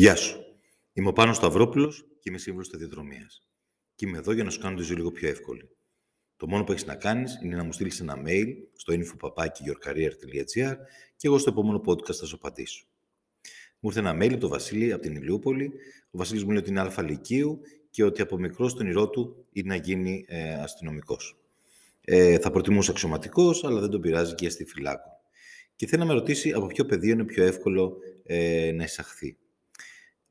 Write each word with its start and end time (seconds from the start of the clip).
Γεια 0.00 0.16
σου. 0.16 0.44
Είμαι 0.92 1.08
ο 1.08 1.12
Πάνος 1.12 1.36
Σταυρόπουλος 1.36 2.04
και 2.20 2.28
είμαι 2.28 2.38
σύμβουλος 2.38 2.66
σταδιοδρομίας. 2.66 3.42
Και 3.94 4.06
είμαι 4.06 4.18
εδώ 4.18 4.32
για 4.32 4.44
να 4.44 4.50
σου 4.50 4.60
κάνω 4.60 4.76
τη 4.76 4.82
ζωή 4.82 4.96
λίγο 4.96 5.10
πιο 5.10 5.28
εύκολη. 5.28 5.68
Το 6.36 6.46
μόνο 6.46 6.64
που 6.64 6.72
έχεις 6.72 6.86
να 6.86 6.94
κάνεις 6.94 7.38
είναι 7.42 7.56
να 7.56 7.64
μου 7.64 7.72
στείλεις 7.72 8.00
ένα 8.00 8.22
mail 8.26 8.46
στο 8.76 8.94
info.yourcareer.gr 8.94 10.74
και 11.16 11.26
εγώ 11.26 11.38
στο 11.38 11.50
επόμενο 11.50 11.82
podcast 11.86 12.14
θα 12.14 12.26
σου 12.26 12.34
απαντήσω. 12.34 12.86
Μου 13.80 13.88
ήρθε 13.88 13.98
ένα 13.98 14.16
mail 14.16 14.30
από 14.30 14.40
τον 14.40 14.50
Βασίλη 14.50 14.92
από 14.92 15.02
την 15.02 15.14
Ηλιούπολη. 15.14 15.72
Ο 16.10 16.18
Βασίλης 16.18 16.44
μου 16.44 16.50
λέει 16.50 16.60
ότι 16.60 16.70
είναι 16.70 16.80
αλφα 16.80 17.02
λυκείου 17.02 17.60
και 17.90 18.04
ότι 18.04 18.22
από 18.22 18.38
μικρός 18.38 18.74
τον 18.74 18.86
όνειρό 18.86 19.10
του 19.10 19.46
είναι 19.52 19.68
να 19.68 19.76
γίνει 19.76 20.24
ε, 20.28 20.52
αστυνομικός. 20.52 21.36
Ε, 22.00 22.38
θα 22.38 22.50
προτιμούσε 22.50 22.90
αξιωματικός, 22.90 23.64
αλλά 23.64 23.80
δεν 23.80 23.90
τον 23.90 24.00
πειράζει 24.00 24.34
και 24.34 24.48
στη 24.48 24.64
φυλάκο. 24.64 25.20
Και 25.76 25.86
θέλει 25.86 26.00
να 26.00 26.06
με 26.08 26.12
ρωτήσει 26.12 26.52
από 26.52 26.66
ποιο 26.66 26.84
πεδίο 26.84 27.12
είναι 27.12 27.24
πιο 27.24 27.44
εύκολο 27.44 27.96
ε, 28.24 28.72
να 28.74 28.84
εισαχθεί. 28.84 29.36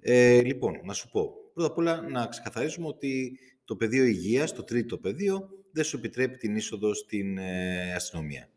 Ε, 0.02 0.41
λοιπόν, 0.41 0.80
να 0.84 0.94
σου 0.94 1.09
πω. 1.09 1.34
Πρώτα 1.53 1.70
απ' 1.70 1.77
όλα 1.77 2.09
να 2.09 2.27
ξεκαθαρίσουμε 2.27 2.88
ότι 2.88 3.40
το 3.66 3.76
πεδίο 3.76 4.03
υγείας, 4.03 4.53
το 4.53 4.63
τρίτο 4.63 4.98
πεδίο, 4.98 5.49
δεν 5.71 5.84
σου 5.84 5.98
επιτρέπει 5.98 6.38
την 6.38 6.55
είσοδο 6.55 6.94
στην 6.94 7.38
ε, 7.38 7.94
αστυνομία. 7.94 8.49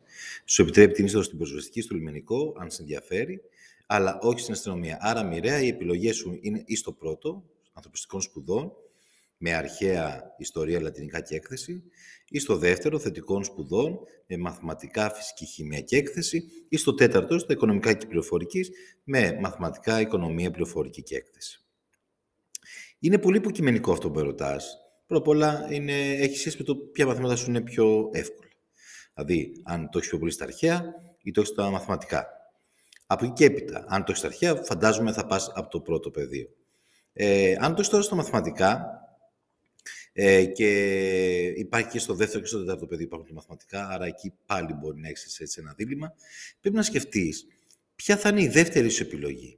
Σου 0.45 0.61
επιτρέπει 0.61 0.93
την 0.93 1.05
είσοδο 1.05 1.23
στην 1.23 1.37
προσβεστική, 1.37 1.81
στο 1.81 1.95
λιμενικό, 1.95 2.55
αν 2.59 2.71
σε 2.71 2.81
ενδιαφέρει, 2.81 3.41
αλλά 3.85 4.19
όχι 4.21 4.39
στην 4.39 4.53
αστυνομία. 4.53 4.97
Άρα, 5.01 5.23
μοιραία, 5.23 5.61
οι 5.61 5.67
επιλογές 5.67 6.15
σου 6.15 6.37
είναι 6.41 6.63
ή 6.65 6.75
στο 6.75 6.91
πρώτο, 6.91 7.43
ανθρωπιστικών 7.73 8.21
σπουδών, 8.21 8.71
με 9.45 9.53
αρχαία 9.53 10.33
ιστορία, 10.37 10.81
λατινικά 10.81 11.21
και 11.21 11.35
έκθεση, 11.35 11.83
ή 12.27 12.39
στο 12.39 12.57
δεύτερο, 12.57 12.99
θετικών 12.99 13.43
σπουδών, 13.43 13.99
με 14.27 14.37
μαθηματικά, 14.37 15.09
φυσική, 15.09 15.45
χημία 15.45 15.81
και 15.81 15.97
έκθεση, 15.97 16.43
ή 16.69 16.77
στο 16.77 16.93
τέταρτο, 16.93 17.39
στα 17.39 17.53
οικονομικά 17.53 17.93
και 17.93 18.05
πληροφορική, 18.05 18.65
με 19.03 19.37
μαθηματικά, 19.41 19.99
οικονομία, 19.99 20.51
πληροφορική 20.51 21.03
και 21.03 21.15
έκθεση. 21.15 21.65
Είναι 22.99 23.17
πολύ 23.17 23.37
υποκειμενικό 23.37 23.91
αυτό 23.91 24.11
που 24.11 24.19
ρωτά. 24.19 24.59
Πρώτα 25.07 25.21
απ' 25.21 25.27
όλα 25.27 25.67
είναι, 25.69 26.11
έχεις 26.11 26.39
σχέση 26.39 26.57
με 26.57 26.63
το 26.63 26.75
ποια 26.75 27.05
μαθήματα 27.05 27.35
σου 27.35 27.49
είναι 27.49 27.61
πιο 27.61 28.09
εύκολα. 28.13 28.49
Δηλαδή, 29.13 29.61
αν 29.63 29.89
το 29.89 29.97
έχεις 29.97 30.09
πιο 30.09 30.19
πολύ 30.19 30.31
στα 30.31 30.43
αρχαία 30.43 30.83
ή 31.23 31.31
το 31.31 31.41
έχεις 31.41 31.53
στα 31.53 31.69
μαθηματικά. 31.69 32.27
Από 33.05 33.25
εκεί 33.25 33.33
και 33.33 33.45
έπειτα, 33.45 33.85
αν 33.87 33.99
το 33.99 34.05
έχεις 34.07 34.17
στα 34.17 34.27
αρχαία, 34.27 34.55
φαντάζομαι 34.55 35.11
θα 35.11 35.25
πας 35.25 35.51
από 35.55 35.69
το 35.69 35.81
πρώτο 35.81 36.11
πεδίο. 36.11 36.47
Ε, 37.13 37.55
αν 37.59 37.69
το 37.69 37.75
έχεις 37.77 37.89
τώρα 37.89 38.03
στα 38.03 38.15
μαθηματικά, 38.15 39.02
ε, 40.13 40.45
και 40.45 40.67
υπάρχει 41.45 41.89
και 41.89 41.99
στο 41.99 42.13
δεύτερο 42.13 42.41
και 42.41 42.47
στο 42.47 42.59
τέταρτο 42.59 42.85
παιδί 42.85 43.03
υπάρχουν 43.03 43.27
και 43.27 43.33
μαθηματικά, 43.33 43.87
άρα 43.87 44.05
εκεί 44.05 44.33
πάλι 44.45 44.73
μπορεί 44.73 44.99
να 44.99 45.07
έχεις 45.07 45.39
έτσι 45.39 45.59
ένα 45.61 45.73
δίλημα. 45.77 46.13
Πρέπει 46.61 46.75
να 46.75 46.81
σκεφτείς 46.81 47.47
ποια 47.95 48.17
θα 48.17 48.29
είναι 48.29 48.41
η 48.41 48.47
δεύτερη 48.47 48.89
σου 48.89 49.03
επιλογή. 49.03 49.57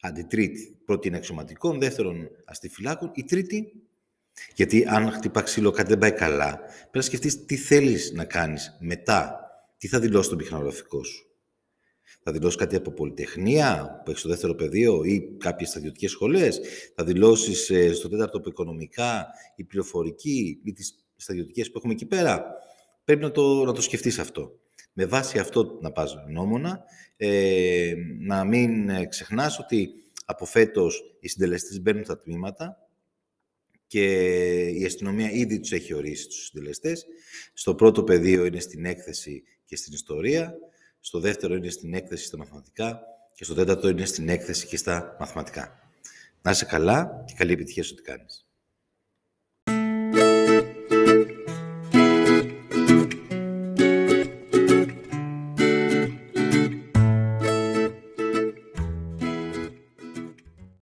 Αντί 0.00 0.22
τρίτη. 0.22 0.76
Πρώτη 0.84 1.08
είναι 1.08 1.16
αξιωματικών, 1.16 1.78
δεύτερον 1.78 2.30
αστιφυλάκων, 2.44 3.10
η 3.14 3.24
τρίτη. 3.24 3.72
Γιατί 4.54 4.84
αν 4.86 5.10
χτυπά 5.10 5.42
ξύλο 5.42 5.70
κάτι 5.70 5.88
δεν 5.88 5.98
πάει 5.98 6.12
καλά, 6.12 6.56
πρέπει 6.56 6.90
να 6.92 7.00
σκεφτείς 7.02 7.44
τι 7.44 7.56
θέλεις 7.56 8.12
να 8.12 8.24
κάνεις 8.24 8.76
μετά. 8.80 9.42
Τι 9.78 9.88
θα 9.88 10.00
δηλώσει 10.00 10.28
τον 10.28 10.38
μηχανογραφικό 10.38 11.04
σου. 11.04 11.26
Θα 12.22 12.32
δηλώσεις 12.32 12.56
κάτι 12.56 12.76
από 12.76 12.90
πολυτεχνία 12.90 14.02
που 14.04 14.10
έχει 14.10 14.18
στο 14.18 14.28
δεύτερο 14.28 14.54
πεδίο 14.54 15.04
ή 15.04 15.36
κάποιες 15.38 15.68
στρατιωτικές 15.68 16.10
σχολές; 16.10 16.60
Θα 16.94 17.04
δηλώσεις 17.04 17.70
ε, 17.70 17.92
στο 17.92 18.08
τέταρτο 18.08 18.36
από 18.36 18.48
οικονομικά 18.48 19.26
ή 19.56 19.64
πληροφορική 19.64 20.60
ή 20.64 20.72
τις 20.72 21.06
στρατιωτικές 21.16 21.70
που 21.70 21.78
έχουμε 21.78 21.92
εκεί 21.92 22.06
πέρα; 22.06 22.44
Πρέπει 23.08 23.22
να 23.22 23.30
το, 23.30 23.64
να 23.64 23.72
το 23.72 23.82
σκεφτείς 23.82 24.18
αυτό. 24.18 24.58
Με 24.92 25.06
βάση 25.06 25.38
αυτό 25.38 25.78
να 25.80 25.92
πας 25.92 26.16
γνώμονα, 26.26 26.84
ε, 27.16 27.94
να 28.18 28.44
μην 28.44 28.88
ε, 28.88 29.06
ξεχνάς 29.06 29.58
ότι 29.58 29.90
από 30.24 30.44
φέτος 30.44 31.16
οι 31.20 31.28
συντελεστές 31.28 31.80
μπαίνουν 31.80 32.04
στα 32.04 32.18
τμήματα 32.18 32.88
και 33.86 34.04
η 34.68 34.84
αστυνομία 34.84 35.30
ήδη 35.30 35.60
τους 35.60 35.72
έχει 35.72 35.94
ορίσει 35.94 36.26
τους 36.26 36.44
συντελεστές. 36.44 37.06
Στο 37.52 37.74
πρώτο 37.74 38.04
πεδίο 38.04 38.44
είναι 38.44 38.60
στην 38.60 38.84
έκθεση 38.84 39.42
και 39.64 39.76
στην 39.76 39.92
ιστορία 39.92 40.54
στο 41.00 41.20
δεύτερο 41.20 41.54
είναι 41.54 41.70
στην 41.70 41.94
έκθεση 41.94 42.24
στα 42.24 42.36
μαθηματικά 42.36 43.00
και 43.34 43.44
στο 43.44 43.54
τέταρτο 43.54 43.88
είναι 43.88 44.04
στην 44.04 44.28
έκθεση 44.28 44.66
και 44.66 44.76
στα 44.76 45.16
μαθηματικά. 45.20 45.78
Να 46.42 46.50
είσαι 46.50 46.64
καλά 46.64 47.24
και 47.26 47.34
καλή 47.36 47.52
επιτυχία 47.52 47.84
σε 47.84 47.92
ό,τι 47.92 48.02
κάνεις. 48.02 48.47